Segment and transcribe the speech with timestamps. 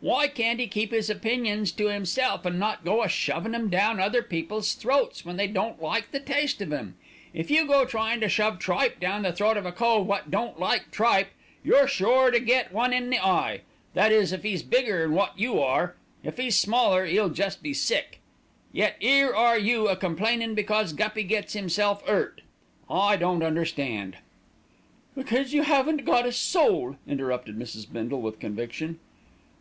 [0.00, 3.98] Why can't 'e keep 'is opinions to 'imself, and not go a shovin' 'em down
[3.98, 6.94] other people's throats when they don't like the taste of 'em?
[7.34, 10.56] If you go tryin' to shove tripe down the throat of a cove wot don't
[10.60, 11.30] like tripe,
[11.64, 13.62] you're sure to get one in the eye,
[13.94, 18.20] that is if 'e's bigger'n wot you are; if 'e's smaller 'e'll jest be sick.
[18.72, 22.42] Yet 'ere are you a complainin' because Guppy gets 'imself 'urt.
[22.88, 24.18] I don't understand"
[25.16, 27.92] "Because you haven't got a soul," interrupted Mrs.
[27.92, 29.00] Bindle with conviction.